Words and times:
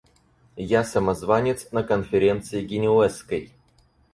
Я— 0.77 0.83
самозванец 0.83 1.71
на 1.71 1.83
конференции 1.83 2.65
Генуэзской. 2.65 3.51